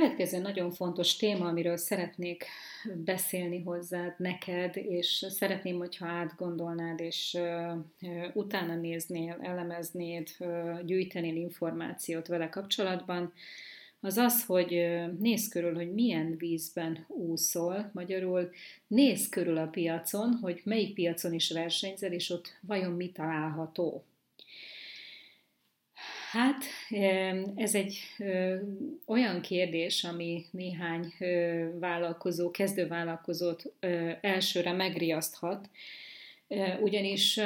[0.00, 2.44] következő nagyon fontos téma, amiről szeretnék
[3.04, 7.38] beszélni hozzád, neked, és szeretném, hogyha átgondolnád, és
[8.32, 10.28] utána néznél, elemeznéd,
[10.84, 13.32] gyűjtenél információt vele kapcsolatban,
[14.00, 14.70] az az, hogy
[15.18, 18.50] néz körül, hogy milyen vízben úszol, magyarul
[18.86, 24.04] néz körül a piacon, hogy melyik piacon is versenyzel, és ott vajon mi található.
[26.32, 26.64] Hát
[27.56, 27.98] ez egy
[29.06, 31.14] olyan kérdés, ami néhány
[31.78, 33.72] vállalkozó, kezdővállalkozót
[34.20, 35.68] elsőre megriaszthat,
[36.80, 37.38] ugyanis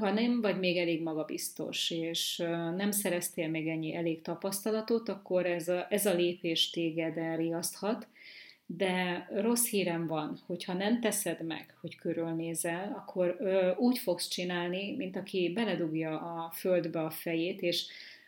[0.00, 2.36] ha nem vagy még elég magabiztos, és
[2.76, 8.06] nem szereztél még ennyi elég tapasztalatot, akkor ez a, ez a lépés téged elriaszthat,
[8.76, 14.96] de rossz hírem van, hogyha nem teszed meg, hogy körülnézel, akkor ö, úgy fogsz csinálni,
[14.96, 17.86] mint aki beledugja a földbe a fejét, és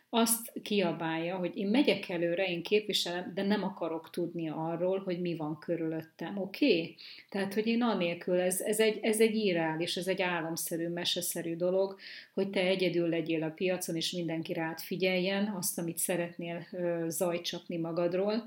[0.09, 5.35] azt kiabálja, hogy én megyek előre, én képviselem, de nem akarok tudni arról, hogy mi
[5.35, 6.37] van körülöttem.
[6.37, 6.65] Oké?
[6.65, 6.95] Okay?
[7.29, 11.95] Tehát, hogy én anélkül, ez, ez, egy, ez egy irreális, ez egy álomszerű, meseszerű dolog,
[12.33, 16.67] hogy te egyedül legyél a piacon, és mindenki rád figyeljen, azt, amit szeretnél
[17.07, 18.43] zajcsapni magadról.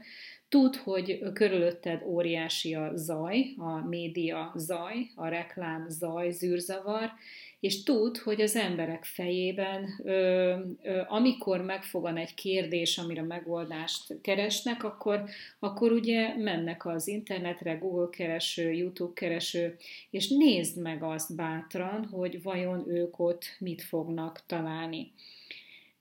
[0.49, 7.13] Tud, hogy körülötted óriási a zaj, a média zaj, a reklám zaj, zűrzavar,
[7.61, 14.85] és tud, hogy az emberek fejében, ö, ö, amikor megfogan egy kérdés, amire megoldást keresnek,
[14.85, 15.25] akkor,
[15.59, 19.77] akkor ugye mennek az internetre, Google kereső, YouTube kereső,
[20.11, 25.13] és nézd meg azt bátran, hogy vajon ők ott mit fognak találni.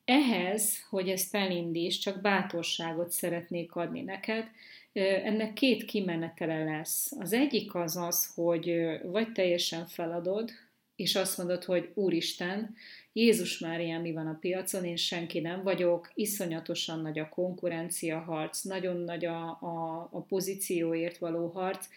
[0.08, 4.50] Ehhez, hogy ezt elindíts, csak bátorságot szeretnék adni neked,
[4.94, 7.12] ennek két kimenetele lesz.
[7.20, 10.52] Az egyik az az, hogy vagy teljesen feladod,
[10.96, 12.76] és azt mondod, hogy Úristen,
[13.14, 18.62] Jézus Mária, mi van a piacon, én senki nem vagyok, iszonyatosan nagy a konkurencia harc,
[18.62, 21.88] nagyon nagy a, a, a pozícióért való harc,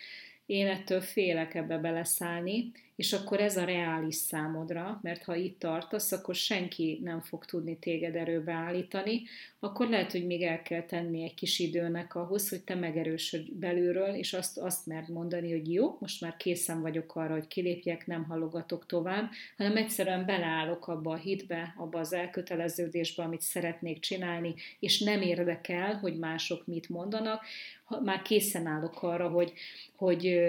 [0.47, 6.13] én ettől félek ebbe beleszállni, és akkor ez a reális számodra, mert ha itt tartasz,
[6.13, 9.23] akkor senki nem fog tudni téged erőbe állítani,
[9.61, 14.15] akkor lehet, hogy még el kell tenni egy kis időnek ahhoz, hogy te megerősödj belülről,
[14.15, 18.25] és azt, azt mert mondani, hogy jó, most már készen vagyok arra, hogy kilépjek, nem
[18.25, 25.01] hallogatok tovább, hanem egyszerűen beleállok abba a hitbe, abba az elköteleződésbe, amit szeretnék csinálni, és
[25.01, 27.43] nem érdekel, hogy mások mit mondanak,
[27.99, 29.53] már készen állok arra, hogy,
[29.97, 30.41] hogy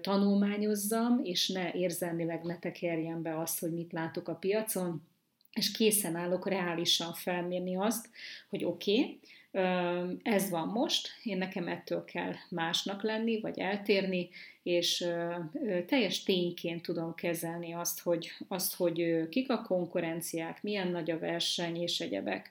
[0.00, 5.02] tanulmányozzam, és ne érzelmileg ne tekerjen be azt, hogy mit látok a piacon,
[5.52, 8.08] és készen állok reálisan felmérni azt,
[8.48, 9.20] hogy oké, okay,
[10.22, 14.28] ez van most, én nekem ettől kell másnak lenni, vagy eltérni,
[14.62, 15.06] és
[15.86, 21.82] teljes tényként tudom kezelni azt, hogy, azt, hogy kik a konkurenciák, milyen nagy a verseny
[21.82, 22.50] és egyebek.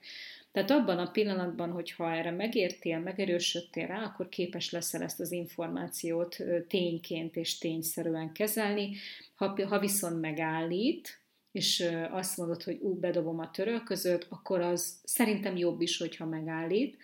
[0.52, 6.38] Tehát abban a pillanatban, hogyha erre megértél, megerősödtél rá, akkor képes leszel ezt az információt
[6.68, 8.96] tényként és tényszerűen kezelni.
[9.36, 11.22] Ha, ha viszont megállít,
[11.52, 16.98] és azt mondod, hogy ú, bedobom a törölközőt, akkor az szerintem jobb is, hogyha megállít,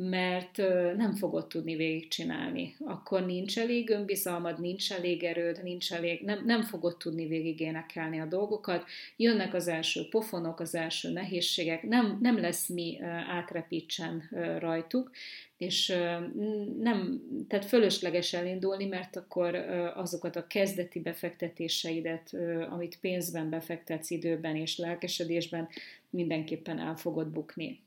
[0.00, 0.56] mert
[0.96, 2.74] nem fogod tudni végigcsinálni.
[2.84, 8.26] Akkor nincs elég önbizalmad, nincs elég erőd, nincs elég, nem, nem fogod tudni végigénekelni a
[8.26, 8.84] dolgokat.
[9.16, 12.98] Jönnek az első pofonok, az első nehézségek, nem, nem lesz mi
[13.28, 14.28] átrepítsen
[14.58, 15.10] rajtuk,
[15.56, 15.88] és
[16.80, 19.54] nem, tehát fölösleges elindulni, mert akkor
[19.94, 22.36] azokat a kezdeti befektetéseidet,
[22.70, 25.68] amit pénzben befektetsz időben és lelkesedésben,
[26.10, 27.80] mindenképpen el fogod bukni.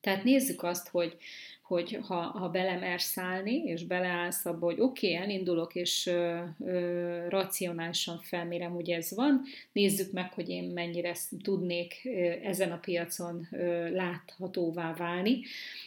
[0.00, 1.16] Tehát nézzük azt, hogy,
[1.62, 7.28] hogy ha, ha belemersz szállni, és beleállsz abba, hogy oké, okay, elindulok, és ö, ö,
[7.28, 9.42] racionálisan felmérem, hogy ez van,
[9.72, 12.10] nézzük meg, hogy én mennyire tudnék ö,
[12.42, 15.40] ezen a piacon ö, láthatóvá válni,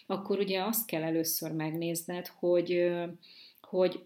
[0.06, 3.06] akkor ugye azt kell először megnézned, hogy, ö,
[3.62, 4.04] hogy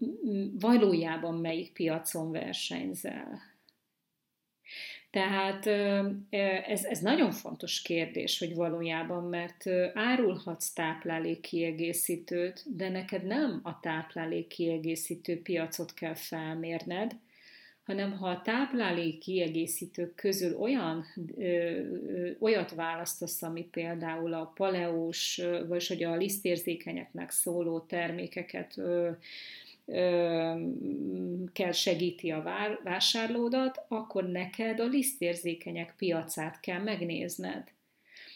[0.59, 3.54] valójában melyik piacon versenyzel
[5.15, 5.65] tehát
[6.67, 9.63] ez, ez nagyon fontos kérdés, hogy valójában, mert
[9.93, 17.15] árulhatsz táplálékkiegészítőt, de neked nem a táplálékkiegészítő piacot kell felmérned,
[17.85, 21.05] hanem ha a táplálék kiegészítők közül olyan,
[21.37, 29.09] ö, ö, olyat választasz, ami például a paleós, vagy hogy a lisztérzékenyeknek szóló termékeket ö,
[31.53, 32.43] kell segíti a
[32.83, 37.74] vásárlódat, akkor neked a lisztérzékenyek piacát kell megnézned.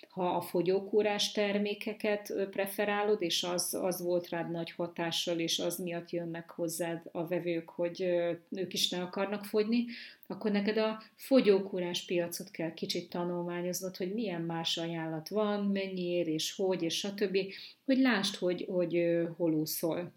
[0.09, 6.09] Ha a fogyókúrás termékeket preferálod, és az, az volt rád nagy hatással, és az miatt
[6.09, 8.01] jönnek hozzád a vevők, hogy
[8.49, 9.85] ők is ne akarnak fogyni,
[10.27, 16.27] akkor neked a fogyókúrás piacot kell kicsit tanulmányoznod, hogy milyen más ajánlat van, mennyi ér,
[16.27, 17.37] és hogy, és stb.,
[17.85, 20.11] hogy lásd, hogy, hogy hol úszol.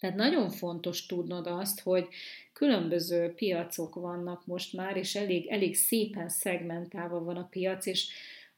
[0.00, 2.08] Tehát nagyon fontos tudnod azt, hogy
[2.52, 8.08] különböző piacok vannak most már, és elég, elég szépen szegmentálva van a piac, és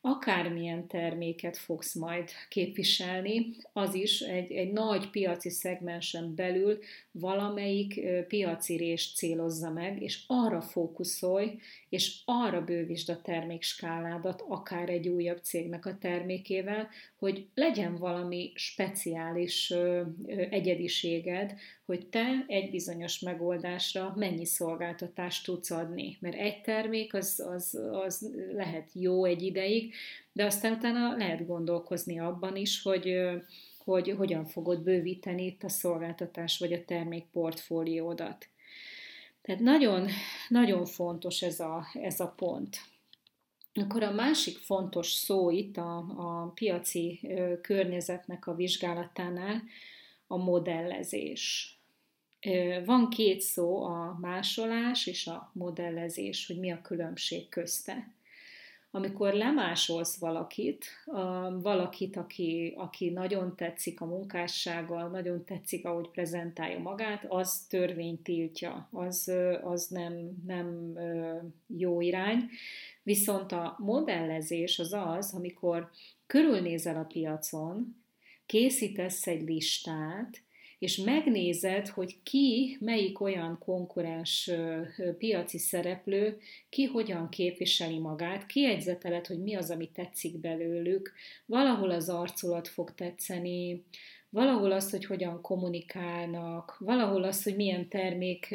[0.06, 6.78] akármilyen terméket fogsz majd képviselni, az is egy, egy nagy piaci szegmensen belül
[7.10, 11.58] valamelyik piaci részt célozza meg, és arra fókuszolj,
[11.88, 19.72] és arra bővítsd a termékskáládat, akár egy újabb cégnek a termékével, hogy legyen valami speciális
[20.50, 21.54] egyediséged,
[21.86, 26.16] hogy te egy bizonyos megoldásra mennyi szolgáltatást tudsz adni.
[26.20, 29.93] Mert egy termék az, az, az lehet jó egy ideig,
[30.32, 33.16] de aztán utána lehet gondolkozni abban is, hogy
[33.84, 38.48] hogy hogyan fogod bővíteni itt a szolgáltatás vagy a termék portfóliódat.
[39.42, 40.08] Tehát nagyon,
[40.48, 42.76] nagyon fontos ez a, ez a pont.
[43.74, 47.20] Akkor a másik fontos szó itt a, a piaci
[47.62, 49.62] környezetnek a vizsgálatánál
[50.26, 51.72] a modellezés.
[52.84, 58.14] Van két szó, a másolás és a modellezés, hogy mi a különbség közte.
[58.96, 60.84] Amikor lemásolsz valakit,
[61.60, 68.88] valakit, aki, aki nagyon tetszik a munkássággal, nagyon tetszik, ahogy prezentálja magát, az törvény tiltja,
[68.90, 69.32] az,
[69.62, 70.98] az nem, nem
[71.66, 72.48] jó irány.
[73.02, 75.90] Viszont a modellezés az az, amikor
[76.26, 77.96] körülnézel a piacon,
[78.46, 80.42] készítesz egy listát,
[80.78, 84.50] és megnézed, hogy ki, melyik olyan konkurens
[85.18, 86.38] piaci szereplő,
[86.68, 91.12] ki hogyan képviseli magát, kiegyzeteled, hogy mi az, ami tetszik belőlük,
[91.46, 93.84] valahol az arculat fog tetszeni,
[94.34, 98.54] valahol az, hogy hogyan kommunikálnak, valahol az, hogy milyen termék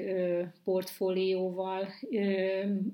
[0.64, 1.88] portfólióval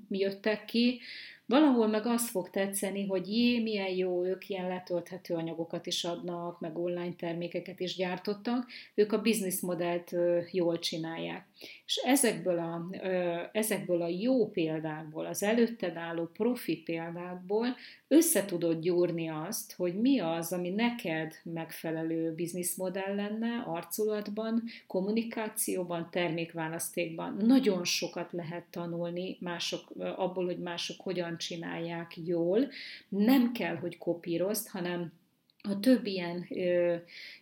[0.08, 1.00] jöttek ki,
[1.46, 6.60] Valahol meg azt fog tetszeni, hogy jé, milyen jó, ők ilyen letölthető anyagokat is adnak,
[6.60, 10.14] meg online termékeket is gyártottak, ők a bizniszmodellt
[10.50, 11.46] jól csinálják.
[11.86, 12.90] És ezekből a,
[13.52, 17.66] ezekből a jó példákból, az előtted álló profi példákból
[18.08, 27.36] össze tudod gyúrni azt, hogy mi az, ami neked megfelelő bizniszmodell lenne arculatban, kommunikációban, termékválasztékban.
[27.40, 32.68] Nagyon sokat lehet tanulni mások, abból, hogy mások hogyan csinálják jól.
[33.08, 35.12] Nem kell, hogy kopírozd, hanem
[35.66, 36.94] ha több ilyen ö,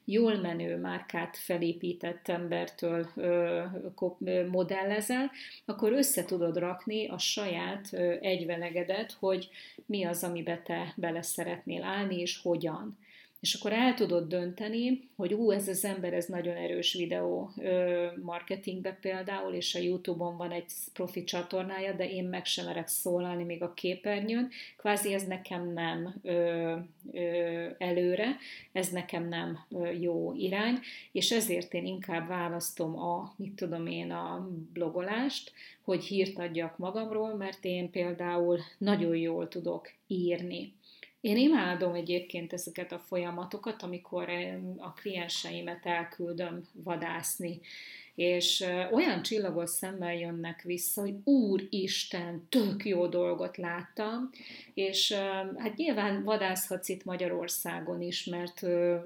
[0.05, 3.63] jól menő márkát felépített embertől ö,
[4.25, 5.31] ö, modellezel,
[5.65, 9.49] akkor össze tudod rakni a saját ö, egyvelegedet, hogy
[9.87, 12.99] mi az, amibe te bele szeretnél állni, és hogyan
[13.45, 17.51] és akkor el tudod dönteni, hogy ú, ez az ember, ez nagyon erős videó
[18.23, 23.45] marketingbe például, és a Youtube-on van egy profi csatornája, de én meg sem merek szólalni
[23.45, 26.77] még a képernyőn, kvázi ez nekem nem ö,
[27.13, 28.37] ö, előre,
[28.73, 30.79] ez nekem nem ö, jó irány,
[31.13, 35.53] és ezért én inkább választom a, mit tudom én, a blogolást,
[35.83, 40.73] hogy hírt adjak magamról, mert én például nagyon jól tudok írni
[41.25, 44.29] én imádom egyébként ezeket a folyamatokat, amikor
[44.77, 47.61] a klienseimet elküldöm vadászni,
[48.15, 54.31] és olyan csillagos szemmel jönnek vissza, hogy Úristen, tök jó dolgot láttam,
[54.75, 55.13] és
[55.57, 58.63] hát nyilván vadászhatsz itt Magyarországon is, mert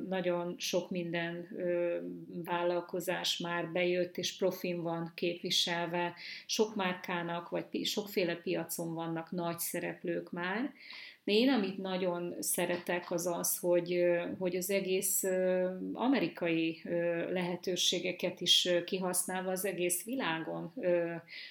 [0.08, 1.48] nagyon sok minden
[2.44, 6.14] vállalkozás már bejött, és profin van képviselve,
[6.46, 10.72] sok márkának, vagy sokféle piacon vannak nagy szereplők már,
[11.28, 14.04] de én amit nagyon szeretek az az, hogy,
[14.38, 15.24] hogy az egész
[15.92, 16.82] amerikai
[17.30, 20.72] lehetőségeket is kihasználva az egész világon,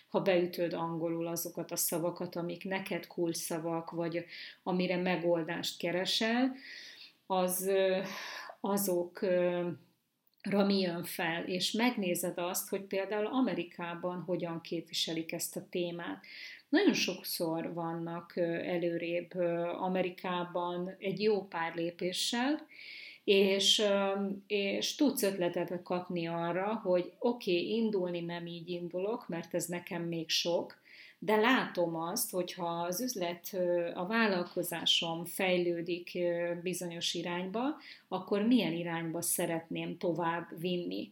[0.09, 4.25] ha beütöd angolul azokat a szavakat, amik neked kulcsszavak, vagy
[4.63, 6.55] amire megoldást keresel,
[7.25, 7.71] az
[8.59, 9.19] azok
[10.49, 16.25] mi jön fel, és megnézed azt, hogy például Amerikában hogyan képviselik ezt a témát.
[16.69, 19.33] Nagyon sokszor vannak előrébb
[19.79, 22.65] Amerikában egy jó pár lépéssel,
[23.23, 23.83] és,
[24.47, 30.01] és tudsz ötletet kapni arra, hogy oké, okay, indulni nem így indulok, mert ez nekem
[30.03, 30.77] még sok,
[31.19, 33.57] de látom azt, hogyha az üzlet,
[33.93, 36.17] a vállalkozásom fejlődik
[36.61, 37.61] bizonyos irányba,
[38.07, 41.09] akkor milyen irányba szeretném tovább vinni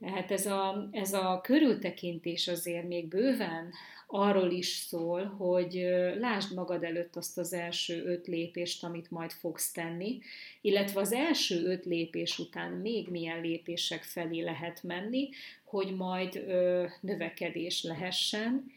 [0.00, 3.72] Tehát ez a, ez a körültekintés azért még bőven
[4.10, 5.88] arról is szól, hogy
[6.18, 10.18] lásd magad előtt azt az első öt lépést, amit majd fogsz tenni,
[10.60, 15.28] illetve az első öt lépés után még milyen lépések felé lehet menni,
[15.64, 18.72] hogy majd ö, növekedés lehessen,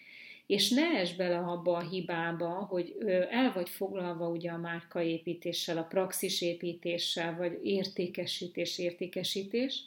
[0.46, 2.96] és ne esd bele abba a hibába, hogy
[3.30, 9.84] el vagy foglalva ugye a márkaépítéssel, a praxisépítéssel, vagy értékesítés, értékesítés,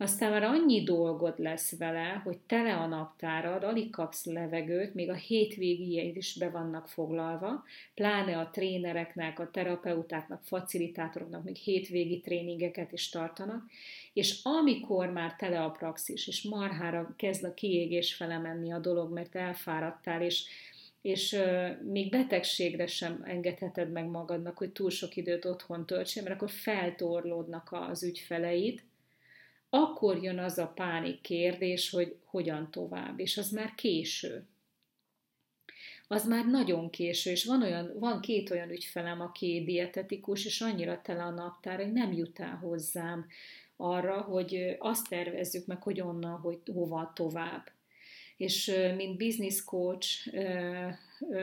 [0.00, 5.14] aztán már annyi dolgod lesz vele, hogy tele a naptárad, alig kapsz levegőt, még a
[5.14, 7.64] hétvégéid is be vannak foglalva,
[7.94, 13.62] pláne a trénereknek, a terapeutáknak, facilitátoroknak még hétvégi tréningeket is tartanak,
[14.12, 19.12] és amikor már tele a praxis, és marhára kezd a kiégés fele menni a dolog,
[19.12, 20.44] mert elfáradtál, és
[21.02, 21.36] és
[21.82, 27.68] még betegségre sem engedheted meg magadnak, hogy túl sok időt otthon töltsél, mert akkor feltorlódnak
[27.72, 28.82] az ügyfeleid,
[29.70, 34.46] akkor jön az a pánik kérdés, hogy hogyan tovább, és az már késő.
[36.08, 41.00] Az már nagyon késő, és van, olyan, van két olyan ügyfelem, aki dietetikus, és annyira
[41.02, 43.26] tele a naptár, hogy nem jut el hozzám
[43.76, 47.72] arra, hogy azt tervezzük meg, hogy onnan, hogy hova tovább.
[48.36, 50.34] És mint business coach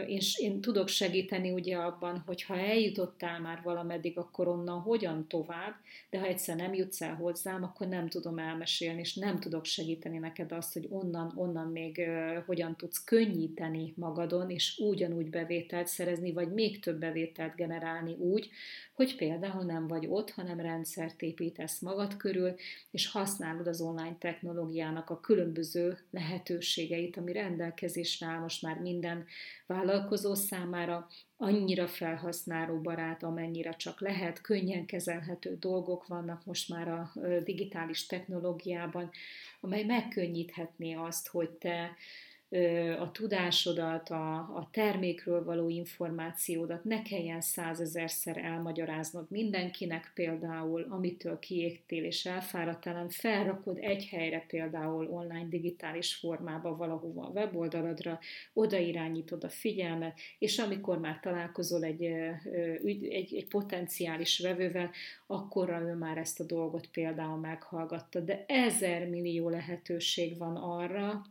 [0.07, 5.75] én, én tudok segíteni ugye abban, hogy ha eljutottál már valameddig, akkor onnan hogyan tovább,
[6.09, 10.17] de ha egyszer nem jutsz el hozzám, akkor nem tudom elmesélni, és nem tudok segíteni
[10.17, 12.01] neked azt, hogy onnan, onnan még
[12.45, 18.49] hogyan tudsz könnyíteni magadon, és ugyanúgy bevételt szerezni, vagy még több bevételt generálni úgy,
[18.93, 22.55] hogy például nem vagy ott, hanem rendszert építesz magad körül,
[22.91, 29.25] és használod az online technológiának a különböző lehetőségeit, ami rendelkezésre áll most már minden
[29.67, 31.07] vállalkozó számára
[31.37, 37.11] annyira felhasználó barát, amennyire csak lehet, könnyen kezelhető dolgok vannak most már a
[37.43, 39.09] digitális technológiában,
[39.59, 41.95] amely megkönnyíthetné azt, hogy te
[42.99, 52.03] a tudásodat, a, a termékről való információdat ne kelljen százezerszer elmagyaráznod mindenkinek például, amitől kiégtél
[52.03, 58.19] és elfáradtál, hanem felrakod egy helyre például online digitális formába valahova a weboldaladra,
[58.53, 62.03] oda irányítod a figyelmet, és amikor már találkozol egy,
[62.83, 64.91] egy, egy potenciális vevővel,
[65.25, 68.19] akkor ő már ezt a dolgot például meghallgatta.
[68.19, 71.21] De ezer millió lehetőség van arra,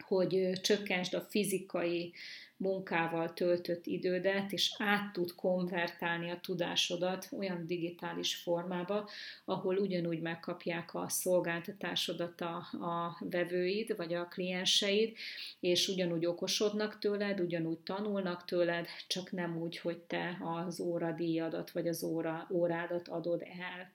[0.00, 2.12] hogy csökkentsd a fizikai
[2.56, 9.08] munkával töltött idődet, és át tud konvertálni a tudásodat olyan digitális formába,
[9.44, 15.16] ahol ugyanúgy megkapják a szolgáltatásodat a, a vevőid, vagy a klienseid,
[15.60, 21.88] és ugyanúgy okosodnak tőled, ugyanúgy tanulnak tőled, csak nem úgy, hogy te az óradíjadat, vagy
[21.88, 23.94] az óra, órádat adod el.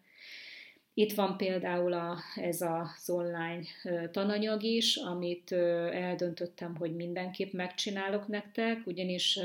[0.93, 3.61] Itt van például a, ez az online
[4.11, 5.51] tananyag is, amit
[5.91, 9.39] eldöntöttem, hogy mindenképp megcsinálok nektek, ugyanis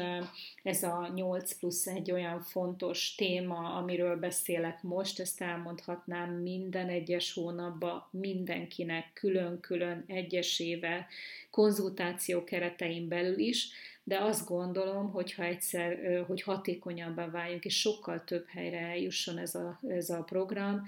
[0.63, 7.33] ez a 8 plusz egy olyan fontos téma, amiről beszélek most, ezt elmondhatnám minden egyes
[7.33, 11.07] hónapban mindenkinek külön-külön egyesével,
[11.51, 13.69] konzultáció keretein belül is,
[14.09, 19.55] de azt gondolom, hogy ha egyszer, hogy hatékonyabbá váljunk, és sokkal több helyre eljusson ez
[19.55, 20.83] a, ez a program,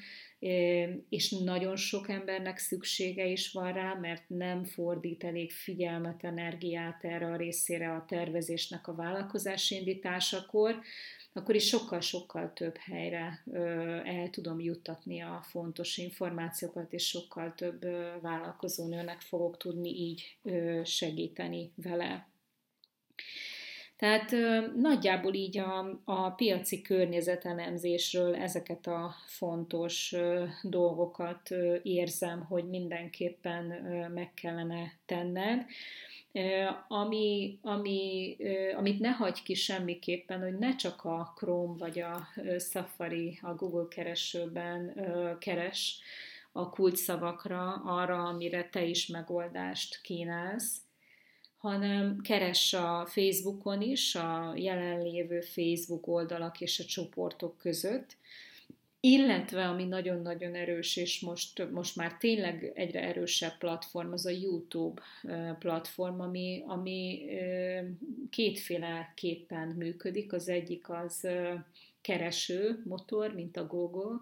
[1.09, 7.27] és nagyon sok embernek szüksége is van rá, mert nem fordít elég figyelmet, energiát erre
[7.27, 10.81] a részére a tervezésnek a vállalkozás indításakor,
[11.33, 13.43] akkor is sokkal-sokkal több helyre
[14.05, 17.85] el tudom juttatni a fontos információkat, és sokkal több
[18.21, 20.39] vállalkozónőnek fogok tudni így
[20.85, 22.37] segíteni vele.
[23.99, 24.35] Tehát
[24.77, 30.15] nagyjából így a, a piaci környezetelemzésről ezeket a fontos
[30.63, 31.51] dolgokat
[31.83, 33.65] érzem, hogy mindenképpen
[34.15, 35.65] meg kellene tenned.
[36.89, 38.37] Ami, ami,
[38.77, 43.87] amit ne hagyj ki semmiképpen, hogy ne csak a Chrome vagy a Safari, a Google
[43.89, 44.95] keresőben
[45.39, 46.01] keres
[46.53, 50.88] a kulcsszavakra arra, amire te is megoldást kínálsz,
[51.59, 58.17] hanem keres a Facebookon is, a jelenlévő Facebook oldalak és a csoportok között,
[59.01, 65.03] illetve ami nagyon-nagyon erős, és most, most már tényleg egyre erősebb platform, az a YouTube
[65.59, 67.25] platform, ami, ami
[68.31, 70.33] kétféleképpen működik.
[70.33, 71.29] Az egyik az
[72.01, 74.17] kereső motor, mint a Google,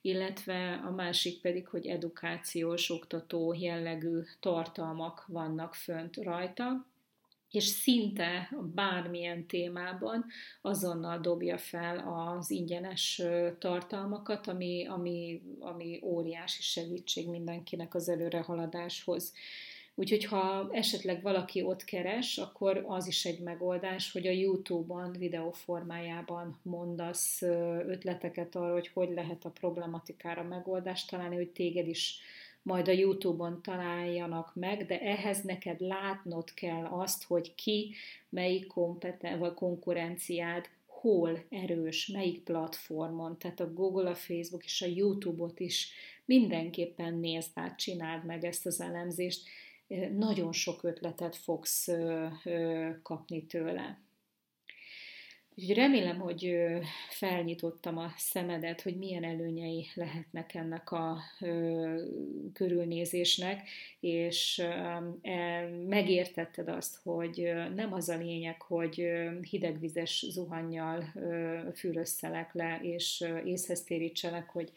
[0.00, 6.86] illetve a másik pedig, hogy edukációs, oktató jellegű tartalmak vannak fönt rajta.
[7.50, 10.26] és szinte bármilyen témában
[10.62, 13.22] azonnal dobja fel az ingyenes
[13.58, 19.32] tartalmakat, ami, ami, ami óriási segítség mindenkinek az előrehaladáshoz.
[19.98, 25.50] Úgyhogy ha esetleg valaki ott keres, akkor az is egy megoldás, hogy a YouTube-on videó
[25.50, 27.42] formájában mondasz
[27.86, 32.18] ötleteket arra, hogy hogy lehet a problematikára megoldást találni, hogy téged is
[32.62, 37.94] majd a YouTube-on találjanak meg, de ehhez neked látnod kell azt, hogy ki,
[38.28, 44.86] melyik kompeten, vagy konkurenciád, hol erős, melyik platformon, tehát a Google, a Facebook és a
[44.86, 45.90] YouTube-ot is
[46.24, 49.48] mindenképpen nézd át, csináld meg ezt az elemzést,
[50.16, 51.88] nagyon sok ötletet fogsz
[53.02, 54.00] kapni tőle.
[55.58, 56.56] Úgyhogy remélem, hogy
[57.08, 61.18] felnyitottam a szemedet, hogy milyen előnyei lehetnek ennek a
[62.52, 63.68] körülnézésnek,
[64.00, 64.62] és
[65.86, 69.06] megértetted azt, hogy nem az a lényeg, hogy
[69.50, 71.12] hidegvizes zuhannyal
[71.74, 74.72] fürösszelek le, és észhez térítselek, hogy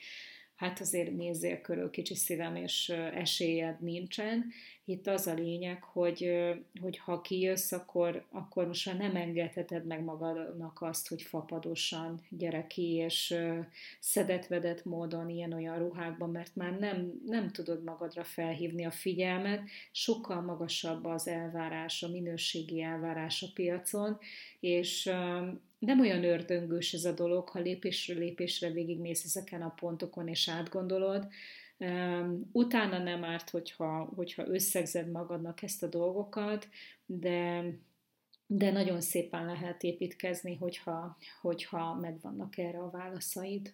[0.59, 4.45] hát azért nézzél körül kicsi szívem, és esélyed nincsen.
[4.85, 6.31] Itt az a lényeg, hogy,
[6.81, 12.67] hogy ha kijössz, akkor, akkor most már nem engedheted meg magadnak azt, hogy fapadosan gyere
[12.67, 13.35] ki, és
[13.99, 19.61] szedetvedett módon ilyen-olyan ruhákban, mert már nem, nem tudod magadra felhívni a figyelmet,
[19.91, 24.17] sokkal magasabb az elvárás, a minőségi elvárás a piacon,
[24.59, 25.11] és
[25.79, 31.27] nem olyan ördöngős ez a dolog, ha lépésről lépésre végigmész ezeken a pontokon és átgondolod.
[32.51, 36.67] Utána nem árt, hogyha, hogyha összegzed magadnak ezt a dolgokat,
[37.05, 37.65] de,
[38.47, 43.73] de nagyon szépen lehet építkezni, hogyha, hogyha megvannak erre a válaszaid.